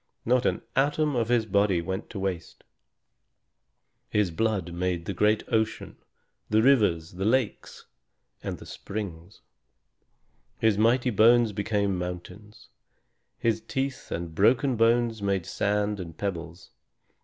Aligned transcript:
Not 0.25 0.47
an 0.47 0.63
atom 0.75 1.15
of 1.15 1.29
his 1.29 1.45
body 1.45 1.79
went 1.79 2.09
to 2.09 2.17
waste. 2.19 2.63
His 4.09 4.31
blood 4.31 4.73
made 4.73 5.05
the 5.05 5.13
great 5.13 5.43
ocean, 5.49 5.95
the 6.49 6.63
rivers, 6.63 7.13
lakes, 7.13 7.85
and 8.41 8.57
springs. 8.67 9.41
His 10.57 10.75
mighty 10.75 11.11
bones 11.11 11.51
became 11.53 11.99
mountains. 11.99 12.69
His 13.37 13.61
teeth 13.61 14.09
and 14.09 14.33
broken 14.33 14.75
bones 14.75 15.21
made 15.21 15.45
sand 15.45 15.99
and 15.99 16.17
pebbles. 16.17 16.71